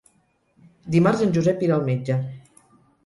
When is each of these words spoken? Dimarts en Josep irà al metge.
Dimarts 0.95 1.21
en 1.27 1.35
Josep 1.37 1.61
irà 1.67 1.77
al 1.77 1.85
metge. 1.91 2.17